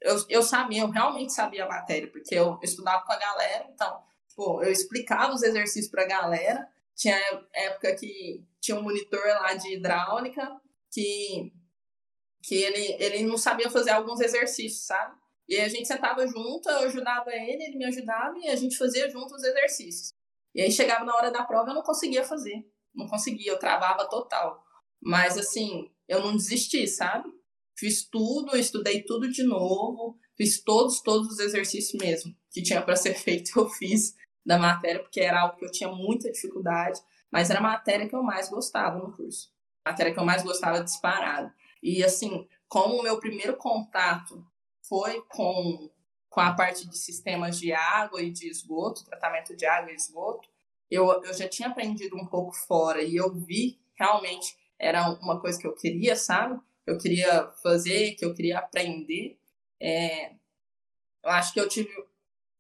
[0.05, 4.03] eu, eu sabia, eu realmente sabia a matéria, porque eu estudava com a galera, então,
[4.29, 7.17] tipo, eu explicava os exercícios para a galera, tinha
[7.53, 10.61] época que tinha um monitor lá de hidráulica
[10.91, 11.53] que,
[12.43, 15.17] que ele, ele não sabia fazer alguns exercícios, sabe?
[15.49, 19.11] E a gente sentava junto, eu ajudava ele, ele me ajudava e a gente fazia
[19.11, 20.13] junto os exercícios.
[20.55, 22.65] E aí chegava na hora da prova eu não conseguia fazer.
[22.95, 24.63] Não conseguia, eu travava total.
[25.01, 27.29] Mas assim, eu não desisti, sabe?
[27.77, 32.97] Fiz tudo, estudei tudo de novo, fiz todos, todos os exercícios mesmo que tinha para
[32.97, 37.49] ser feito, eu fiz da matéria, porque era algo que eu tinha muita dificuldade, mas
[37.49, 39.51] era a matéria que eu mais gostava no curso.
[39.85, 41.53] A matéria que eu mais gostava disparado.
[41.83, 44.45] E assim, como o meu primeiro contato
[44.89, 45.91] foi com,
[46.29, 50.49] com a parte de sistemas de água e de esgoto, tratamento de água e esgoto,
[50.91, 55.59] eu, eu já tinha aprendido um pouco fora e eu vi realmente era uma coisa
[55.59, 56.61] que eu queria, sabe?
[56.87, 59.39] Eu queria fazer, que eu queria aprender.
[59.81, 60.33] É,
[61.23, 61.91] eu acho que eu tive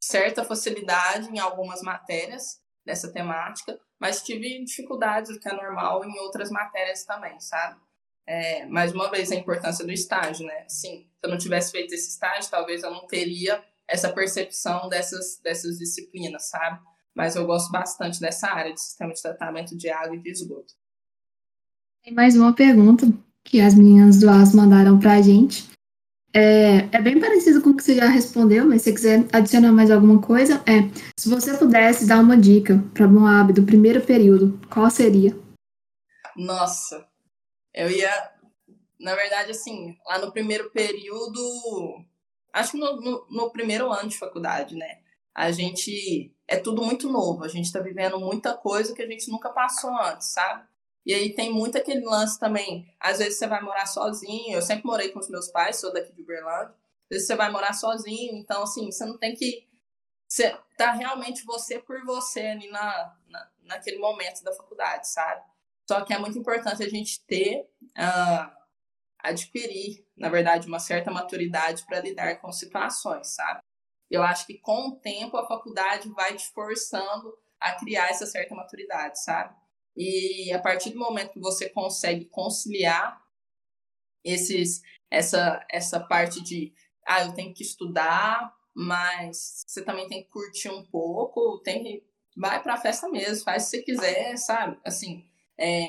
[0.01, 6.19] certa facilidade em algumas matérias dessa temática, mas tive dificuldades, o que é normal, em
[6.19, 7.81] outras matérias também, sabe?
[8.27, 10.65] É, mais uma vez, a importância do estágio, né?
[10.69, 15.39] Sim, se eu não tivesse feito esse estágio, talvez eu não teria essa percepção dessas,
[15.43, 16.81] dessas disciplinas, sabe?
[17.15, 20.75] Mas eu gosto bastante dessa área de sistema de tratamento de água e de esgoto.
[22.03, 23.07] Tem mais uma pergunta
[23.45, 25.71] que as meninas do AS mandaram para a gente.
[26.35, 29.71] É, é, bem parecido com o que você já respondeu, mas se você quiser adicionar
[29.71, 34.59] mais alguma coisa, é se você pudesse dar uma dica para Moab do primeiro período,
[34.71, 35.39] qual seria?
[36.35, 37.07] Nossa,
[37.75, 38.11] eu ia,
[38.99, 41.39] na verdade, assim, lá no primeiro período,
[42.51, 45.01] acho que no, no, no primeiro ano de faculdade, né?
[45.35, 49.31] A gente é tudo muito novo, a gente está vivendo muita coisa que a gente
[49.31, 50.65] nunca passou antes, sabe?
[51.05, 52.95] E aí tem muito aquele lance também.
[53.01, 54.55] Às vezes você vai morar sozinho.
[54.55, 56.69] Eu sempre morei com os meus pais, sou daqui de Uberlândia.
[56.69, 59.69] Às vezes você vai morar sozinho, então assim, você não tem que.
[60.29, 65.43] Você tá realmente você por você ali na, na, naquele momento da faculdade, sabe?
[65.89, 68.51] Só que é muito importante a gente ter, uh,
[69.19, 73.61] adquirir, na verdade, uma certa maturidade para lidar com situações, sabe?
[74.11, 78.55] Eu acho que com o tempo a faculdade vai te forçando a criar essa certa
[78.55, 79.55] maturidade, sabe?
[79.97, 83.23] E a partir do momento que você consegue conciliar
[84.25, 86.73] esses, essa, essa parte de,
[87.07, 92.07] ah, eu tenho que estudar, mas você também tem que curtir um pouco, tem que,
[92.37, 94.79] vai para a festa mesmo, faz se você quiser, sabe?
[94.85, 95.29] Assim,
[95.59, 95.85] é,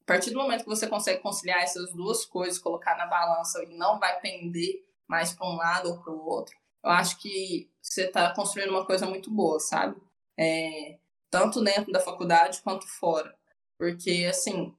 [0.00, 3.76] a partir do momento que você consegue conciliar essas duas coisas, colocar na balança e
[3.76, 8.06] não vai pender mais para um lado ou para o outro, eu acho que você
[8.06, 10.00] está construindo uma coisa muito boa, sabe?
[10.38, 10.98] É,
[11.30, 13.36] tanto dentro da faculdade quanto fora.
[13.78, 14.74] Porque, assim,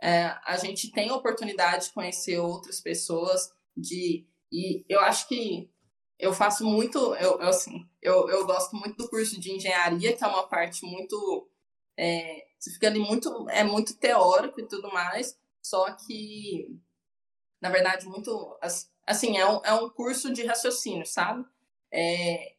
[0.00, 5.70] é, a gente tem a oportunidade de conhecer outras pessoas, de e eu acho que
[6.18, 10.22] eu faço muito, eu, eu assim, eu, eu gosto muito do curso de engenharia, que
[10.22, 11.48] é uma parte muito,
[11.96, 16.78] é, você fica ali muito, é muito teórico e tudo mais, só que,
[17.60, 18.58] na verdade, muito,
[19.06, 21.44] assim, é um, é um curso de raciocínio, sabe?
[21.92, 22.56] É,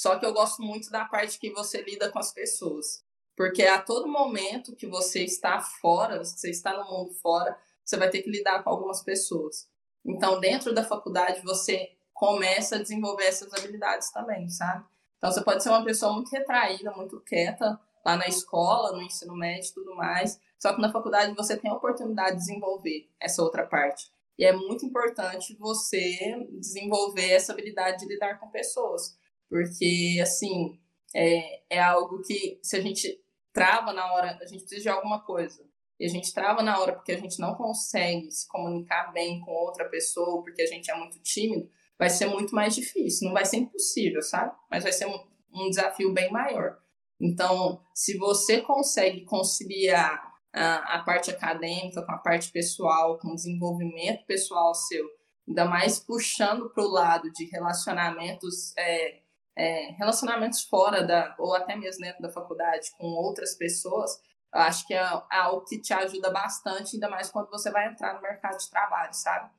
[0.00, 3.04] só que eu gosto muito da parte que você lida com as pessoas.
[3.36, 8.08] Porque a todo momento que você está fora, você está no mundo fora, você vai
[8.08, 9.68] ter que lidar com algumas pessoas.
[10.02, 14.86] Então, dentro da faculdade, você começa a desenvolver essas habilidades também, sabe?
[15.18, 19.36] Então, você pode ser uma pessoa muito retraída, muito quieta lá na escola, no ensino
[19.36, 23.42] médio e tudo mais, só que na faculdade você tem a oportunidade de desenvolver essa
[23.42, 24.10] outra parte.
[24.38, 29.20] E é muito importante você desenvolver essa habilidade de lidar com pessoas.
[29.50, 30.80] Porque, assim,
[31.14, 33.20] é, é algo que, se a gente
[33.52, 35.68] trava na hora, a gente precisa de alguma coisa,
[36.00, 39.50] e a gente trava na hora porque a gente não consegue se comunicar bem com
[39.50, 43.26] outra pessoa, porque a gente é muito tímido, vai ser muito mais difícil.
[43.26, 44.50] Não vai ser impossível, sabe?
[44.70, 45.18] Mas vai ser um,
[45.52, 46.78] um desafio bem maior.
[47.20, 53.34] Então, se você consegue conciliar a, a parte acadêmica com a parte pessoal, com o
[53.34, 55.06] desenvolvimento pessoal seu,
[55.46, 59.20] ainda mais puxando para o lado de relacionamentos é,
[59.60, 64.10] é, relacionamentos fora da, ou até mesmo dentro da faculdade com outras pessoas,
[64.54, 68.14] eu acho que é, algo que te ajuda bastante, ainda mais quando você vai entrar
[68.14, 69.50] no mercado de trabalho, sabe?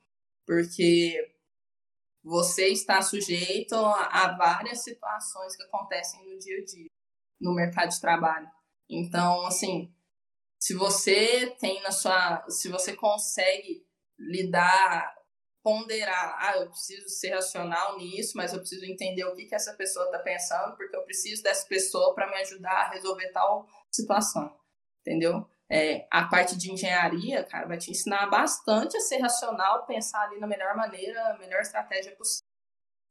[0.43, 1.35] Porque
[2.23, 6.89] você está sujeito a várias situações que acontecem no dia a dia,
[7.39, 8.49] no mercado de trabalho.
[8.89, 9.93] Então, assim,
[10.59, 12.43] se você tem na sua.
[12.49, 13.85] Se você consegue
[14.17, 15.15] lidar
[15.63, 19.73] ponderar, ah, eu preciso ser racional nisso, mas eu preciso entender o que, que essa
[19.73, 24.55] pessoa está pensando, porque eu preciso dessa pessoa para me ajudar a resolver tal situação,
[25.01, 25.47] entendeu?
[25.69, 30.39] É, a parte de engenharia, cara, vai te ensinar bastante a ser racional, pensar ali
[30.39, 32.45] na melhor maneira, a melhor estratégia possível.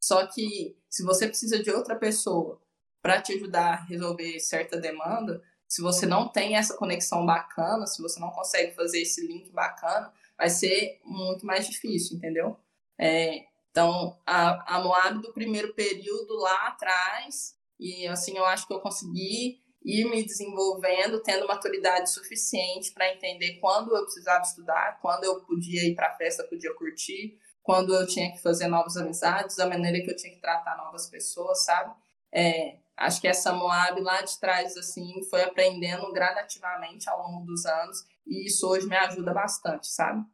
[0.03, 2.61] Só que se você precisa de outra pessoa
[3.01, 8.03] para te ajudar a resolver certa demanda, se você não tem essa conexão bacana, se
[8.03, 12.57] você não consegue fazer esse link bacana, vai ser muito mais difícil, entendeu?
[12.99, 18.73] É, então, a, a Moab do primeiro período lá atrás, e assim, eu acho que
[18.73, 25.25] eu consegui ir me desenvolvendo, tendo maturidade suficiente para entender quando eu precisava estudar, quando
[25.25, 29.59] eu podia ir para a festa, podia curtir, quando eu tinha que fazer novas amizades,
[29.59, 31.95] a maneira que eu tinha que tratar novas pessoas, sabe?
[32.33, 37.67] É, acho que essa Moab lá de trás, assim, foi aprendendo gradativamente ao longo dos
[37.67, 40.25] anos e isso hoje me ajuda bastante, sabe?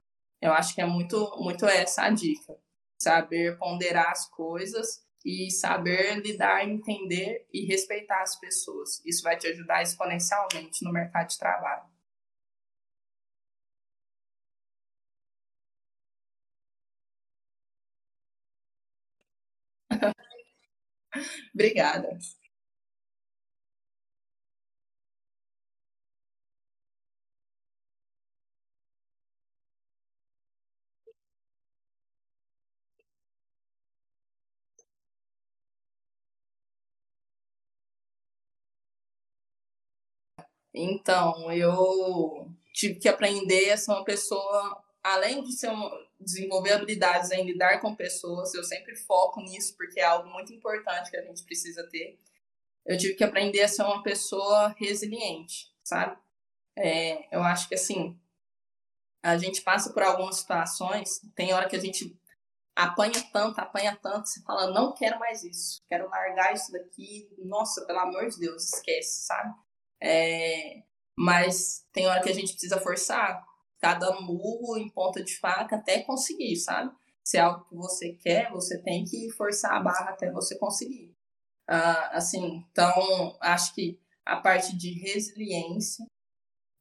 [0.40, 2.57] Eu acho que é muito, muito essa a dica.
[3.01, 9.03] Saber ponderar as coisas e saber lidar, entender e respeitar as pessoas.
[9.05, 11.83] Isso vai te ajudar exponencialmente no mercado de trabalho.
[21.55, 22.18] Obrigada.
[40.79, 47.31] Então, eu tive que aprender a ser uma pessoa, além de ser uma, desenvolver habilidades
[47.31, 51.22] em lidar com pessoas, eu sempre foco nisso porque é algo muito importante que a
[51.22, 52.20] gente precisa ter.
[52.85, 56.18] Eu tive que aprender a ser uma pessoa resiliente, sabe?
[56.77, 58.14] É, eu acho que assim,
[59.22, 62.14] a gente passa por algumas situações, tem hora que a gente
[62.77, 67.87] apanha tanto, apanha tanto, você fala, não quero mais isso, quero largar isso daqui, nossa,
[67.87, 69.54] pelo amor de Deus, esquece, sabe?
[70.03, 70.83] É,
[71.19, 73.44] Mas tem hora que a gente precisa forçar
[73.81, 76.94] cada murro em ponta de faca até conseguir, sabe?
[77.25, 81.15] Se é algo que você quer, você tem que forçar a barra até você conseguir.
[81.69, 86.07] Uh, assim, então, acho que a parte de resiliência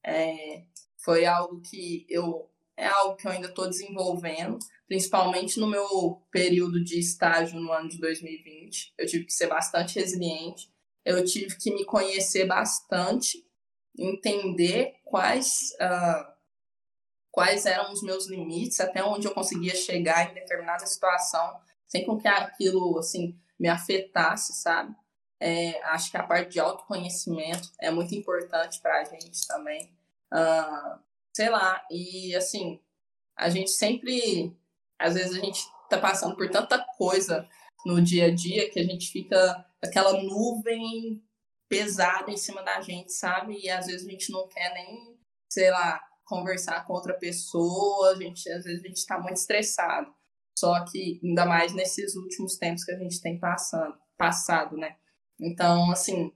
[0.06, 0.64] é,
[0.98, 6.84] foi algo que eu é algo que eu ainda estou desenvolvendo, principalmente no meu período
[6.84, 8.94] de estágio no ano de 2020.
[8.98, 10.70] Eu tive que ser bastante resiliente,
[11.06, 13.46] eu tive que me conhecer bastante,
[13.98, 16.34] entender quais, uh,
[17.32, 22.18] quais eram os meus limites, até onde eu conseguia chegar em determinada situação, sem com
[22.18, 24.94] que aquilo assim me afetasse, sabe?
[25.40, 29.94] É, acho que a parte de autoconhecimento é muito importante para a gente também.
[30.34, 31.00] Uh,
[31.34, 32.80] sei lá, e assim,
[33.36, 34.58] a gente sempre,
[34.98, 37.48] às vezes a gente tá passando por tanta coisa
[37.86, 41.24] no dia a dia que a gente fica aquela nuvem
[41.68, 43.58] pesada em cima da gente, sabe?
[43.60, 45.18] E às vezes a gente não quer nem,
[45.50, 50.14] sei lá, conversar com outra pessoa, a gente, às vezes a gente tá muito estressado.
[50.58, 54.98] Só que ainda mais nesses últimos tempos que a gente tem passando, passado, né?
[55.40, 56.32] Então, assim,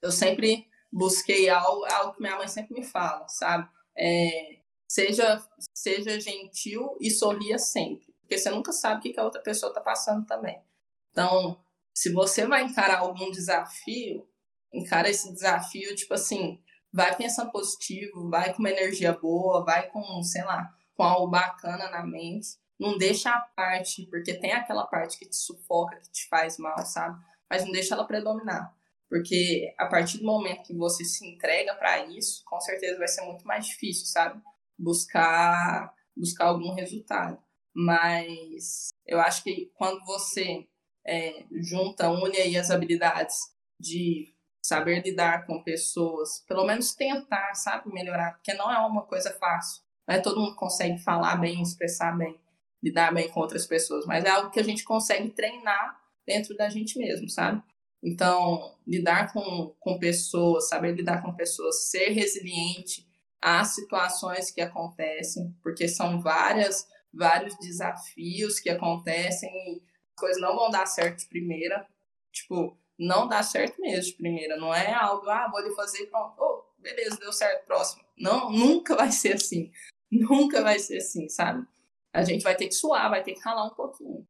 [0.00, 3.68] eu sempre busquei algo, algo que minha mãe sempre me fala, sabe?
[3.96, 5.44] É, seja,
[5.74, 9.80] seja gentil e sorria sempre, porque você nunca sabe o que a outra pessoa está
[9.80, 10.62] passando também.
[11.10, 11.62] Então,
[11.98, 14.24] se você vai encarar algum desafio,
[14.72, 20.22] encara esse desafio, tipo assim, vai pensando positivo, vai com uma energia boa, vai com,
[20.22, 22.50] sei lá, com algo bacana na mente.
[22.78, 26.86] Não deixa a parte, porque tem aquela parte que te sufoca, que te faz mal,
[26.86, 27.20] sabe?
[27.50, 28.72] Mas não deixa ela predominar.
[29.08, 33.22] Porque a partir do momento que você se entrega para isso, com certeza vai ser
[33.22, 34.40] muito mais difícil, sabe?
[34.78, 37.42] Buscar, buscar algum resultado.
[37.74, 40.64] Mas eu acho que quando você
[41.08, 43.36] é, junta, une aí as habilidades
[43.80, 49.32] de saber lidar com pessoas, pelo menos tentar, sabe, melhorar, porque não é uma coisa
[49.38, 49.82] fácil.
[50.06, 52.38] Não é todo mundo consegue falar bem, expressar bem,
[52.82, 56.68] lidar bem com outras pessoas, mas é algo que a gente consegue treinar dentro da
[56.68, 57.62] gente mesmo, sabe?
[58.02, 63.08] Então, lidar com, com pessoas, saber lidar com pessoas, ser resiliente
[63.40, 69.82] às situações que acontecem, porque são várias, vários desafios que acontecem
[70.18, 71.86] coisas não vão dar certo de primeira.
[72.32, 74.56] Tipo, não dá certo mesmo de primeira.
[74.56, 76.34] Não é algo, ah, vou lhe fazer pronto.
[76.38, 78.02] Oh, beleza, deu certo, próximo.
[78.16, 79.70] Não, nunca vai ser assim.
[80.10, 81.66] Nunca vai ser assim, sabe?
[82.12, 84.26] A gente vai ter que suar, vai ter que ralar um pouquinho.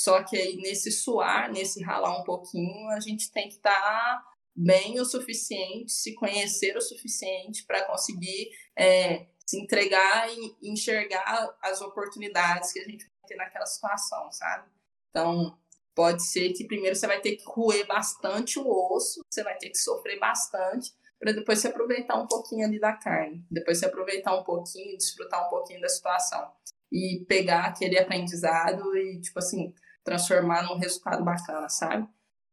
[0.00, 4.24] Só que aí nesse suar, nesse ralar um pouquinho, a gente tem que estar tá
[4.56, 11.80] bem o suficiente, se conhecer o suficiente para conseguir é, se entregar e enxergar as
[11.80, 14.68] oportunidades que a gente vai ter naquela situação, sabe?
[15.10, 15.58] Então,
[15.94, 19.70] pode ser que primeiro você vai ter que roer bastante o osso, você vai ter
[19.70, 24.34] que sofrer bastante, para depois se aproveitar um pouquinho ali da carne, depois se aproveitar
[24.38, 26.52] um pouquinho, desfrutar um pouquinho da situação
[26.92, 32.08] e pegar aquele aprendizado e, tipo assim, transformar num resultado bacana, sabe?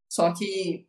[0.09, 0.87] Só que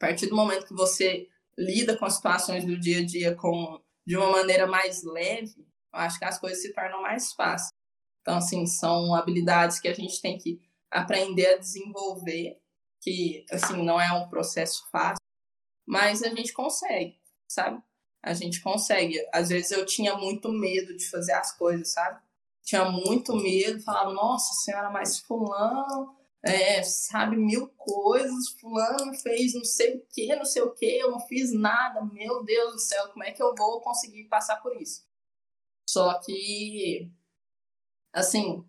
[0.00, 1.28] a partir do momento que você
[1.58, 5.98] lida com as situações do dia a dia com, de uma maneira mais leve, eu
[6.00, 7.72] acho que as coisas se tornam mais fáceis.
[8.20, 10.60] Então, assim, são habilidades que a gente tem que
[10.94, 12.60] aprender a desenvolver,
[13.00, 15.22] que, assim, não é um processo fácil,
[15.86, 17.82] mas a gente consegue, sabe?
[18.22, 19.18] A gente consegue.
[19.32, 22.18] Às vezes eu tinha muito medo de fazer as coisas, sabe?
[22.64, 29.64] tinha muito medo, falava, nossa senhora, mas fulano é, sabe mil coisas, fulano fez não
[29.64, 33.08] sei o que, não sei o que, eu não fiz nada, meu Deus do céu,
[33.08, 35.06] como é que eu vou conseguir passar por isso?
[35.88, 37.10] Só que,
[38.12, 38.66] assim,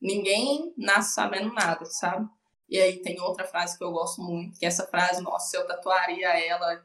[0.00, 2.28] ninguém nasce sabendo nada, sabe?
[2.68, 6.28] E aí tem outra frase que eu gosto muito, que essa frase, nossa, eu tatuaria
[6.46, 6.84] ela,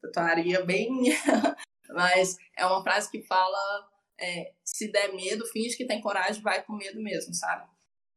[0.00, 0.88] tatuaria bem,
[1.90, 6.62] mas é uma frase que fala é, se der medo, finge que tem coragem, vai
[6.62, 7.68] com medo mesmo, sabe?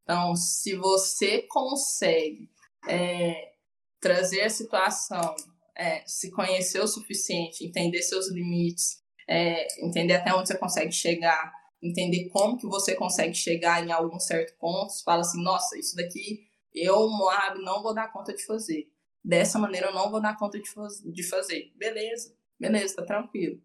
[0.04, 2.50] Então, se você consegue
[2.88, 3.54] é,
[4.00, 5.36] trazer a situação,
[5.76, 11.54] é, se conhecer o suficiente, entender seus limites, é, entender até onde você consegue chegar,
[11.84, 15.96] entender como que você consegue chegar em algum certo ponto, você fala assim, nossa, isso
[15.96, 18.92] daqui eu, Moab, não vou dar conta de fazer.
[19.24, 20.70] Dessa maneira eu não vou dar conta de,
[21.12, 21.72] de fazer.
[21.76, 23.62] Beleza, beleza, tá tranquilo.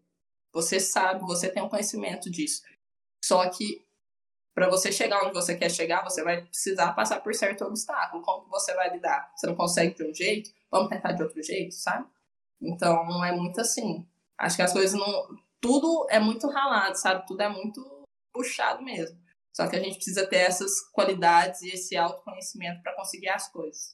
[0.53, 2.61] Você sabe, você tem um conhecimento disso.
[3.23, 3.83] Só que
[4.53, 8.21] para você chegar onde você quer chegar, você vai precisar passar por certo obstáculo.
[8.23, 9.31] Como que você vai lidar?
[9.35, 10.51] Você não consegue de um jeito?
[10.69, 12.07] Vamos tentar de outro jeito, sabe?
[12.61, 14.05] Então, não é muito assim.
[14.37, 15.37] Acho que as coisas não.
[15.61, 17.25] Tudo é muito ralado, sabe?
[17.27, 17.98] Tudo é muito
[18.39, 19.19] puxado mesmo.
[19.53, 23.93] Só que a gente precisa ter essas qualidades e esse autoconhecimento para conseguir as coisas.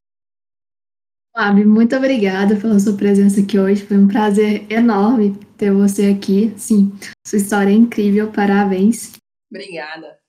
[1.35, 3.85] Fábio, muito obrigada pela sua presença aqui hoje.
[3.85, 6.53] Foi um prazer enorme ter você aqui.
[6.57, 6.91] Sim,
[7.25, 9.13] sua história é incrível, parabéns.
[9.49, 10.19] Obrigada.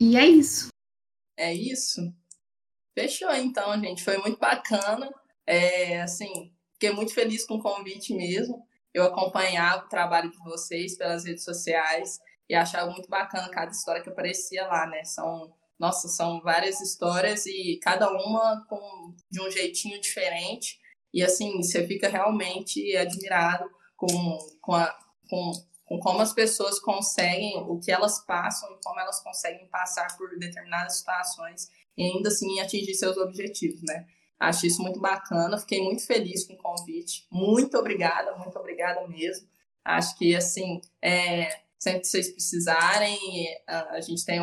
[0.00, 0.68] E é isso.
[1.36, 2.00] É isso?
[2.98, 4.02] Fechou então, gente.
[4.02, 5.08] Foi muito bacana.
[5.46, 8.66] É, assim, fiquei muito feliz com o convite mesmo.
[8.92, 12.18] Eu acompanhava o trabalho de vocês pelas redes sociais
[12.48, 15.04] e achava muito bacana cada história que aparecia lá, né?
[15.04, 20.78] São nossa, são várias histórias e cada uma com de um jeitinho diferente.
[21.12, 24.96] E assim, você fica realmente admirado com, com, a,
[25.28, 25.52] com,
[25.84, 30.38] com como as pessoas conseguem, o que elas passam e como elas conseguem passar por
[30.38, 34.06] determinadas situações e ainda assim atingir seus objetivos, né?
[34.38, 37.26] Acho isso muito bacana, fiquei muito feliz com o convite.
[37.30, 39.48] Muito obrigada, muito obrigada mesmo.
[39.84, 43.18] Acho que, assim, é, sempre que vocês precisarem,
[43.66, 44.40] a, a gente tem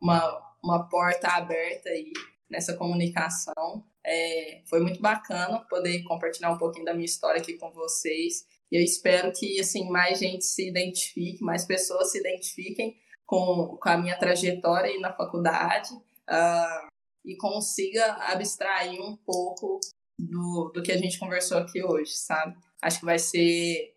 [0.00, 2.12] uma, uma porta aberta aí
[2.48, 3.84] nessa comunicação.
[4.06, 8.46] É, foi muito bacana poder compartilhar um pouquinho da minha história aqui com vocês.
[8.70, 13.88] E eu espero que assim mais gente se identifique, mais pessoas se identifiquem com, com
[13.88, 16.88] a minha trajetória aí na faculdade uh,
[17.24, 19.80] e consiga abstrair um pouco
[20.18, 22.56] do, do que a gente conversou aqui hoje, sabe?
[22.80, 23.94] Acho que vai ser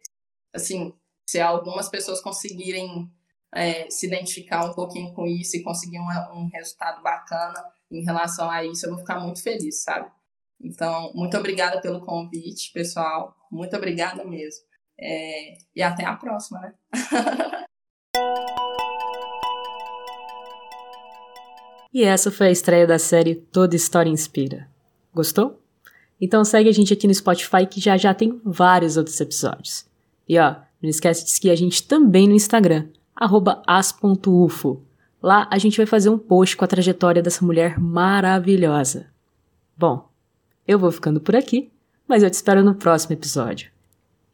[0.54, 0.93] assim,
[1.28, 3.11] se algumas pessoas conseguirem
[3.53, 7.61] é, se identificar um pouquinho com isso e conseguir um, resultado bacana
[7.91, 10.09] em relação a isso, eu vou ficar muito feliz, sabe?
[10.59, 13.36] Então, muito obrigada pelo convite, pessoal.
[13.51, 14.65] Muito obrigada mesmo.
[14.99, 16.73] É, e até a próxima, né?
[21.93, 24.67] e essa foi a estreia da série Toda História Inspira.
[25.13, 25.61] Gostou?
[26.19, 29.86] Então segue a gente aqui no Spotify que já já tem vários outros episódios.
[30.28, 32.88] E ó, não esquece de seguir a gente também no Instagram,
[33.65, 34.82] as.ufo.
[35.21, 39.07] Lá a gente vai fazer um post com a trajetória dessa mulher maravilhosa.
[39.75, 40.09] Bom,
[40.67, 41.71] eu vou ficando por aqui,
[42.07, 43.71] mas eu te espero no próximo episódio.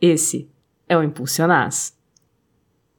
[0.01, 0.49] Esse
[0.87, 1.95] é o Impulsionaz.